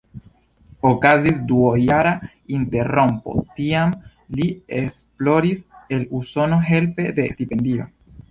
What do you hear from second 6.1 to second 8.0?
Usono helpe de stipendio.